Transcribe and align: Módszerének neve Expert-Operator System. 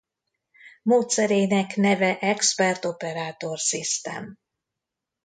Módszerének 0.83 1.75
neve 1.75 2.19
Expert-Operator 2.19 3.57
System. 3.57 4.37